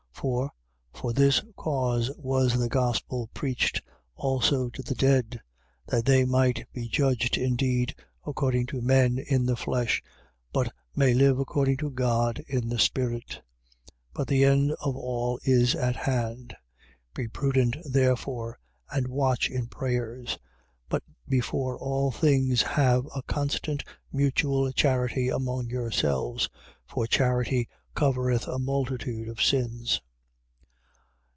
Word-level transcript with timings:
4:6. 0.21 0.23
For, 0.27 0.51
for 0.93 1.13
this 1.13 1.41
cause 1.55 2.11
was 2.15 2.55
the 2.59 2.69
gospel 2.69 3.31
preached 3.33 3.81
also 4.13 4.69
to 4.69 4.83
the 4.83 4.93
dead: 4.93 5.41
That 5.87 6.05
they 6.05 6.25
might 6.25 6.67
be 6.71 6.87
judged 6.87 7.37
indeed 7.39 7.95
according 8.23 8.67
to 8.67 8.81
men, 8.83 9.17
in 9.17 9.47
the 9.47 9.55
flesh: 9.55 10.03
but 10.53 10.71
may 10.95 11.15
live 11.15 11.39
according 11.39 11.77
to 11.77 11.89
God, 11.89 12.37
in 12.47 12.69
the 12.69 12.77
Spirit. 12.77 13.29
4:7. 13.89 13.91
But 14.13 14.27
the 14.27 14.43
end 14.45 14.73
of 14.79 14.95
all 14.95 15.39
is 15.43 15.73
at 15.73 15.95
hand. 15.95 16.55
Be 17.15 17.27
prudent 17.27 17.77
therefore 17.83 18.59
and 18.91 19.07
watch 19.07 19.49
in 19.49 19.65
prayers. 19.69 20.35
4:8. 20.35 20.37
But 20.87 21.03
before 21.27 21.79
all 21.79 22.11
things 22.11 22.61
have 22.61 23.07
a 23.15 23.23
constant 23.23 23.83
mutual 24.13 24.71
charity 24.71 25.29
among 25.29 25.71
yourselves: 25.71 26.47
for 26.85 27.07
charity 27.07 27.67
covereth 27.95 28.47
a 28.47 28.59
multitude 28.59 29.27
of 29.27 29.41
sins. 29.41 29.99